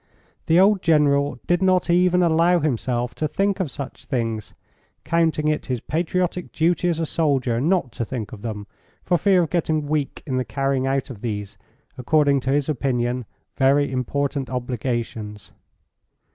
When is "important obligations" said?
13.91-15.51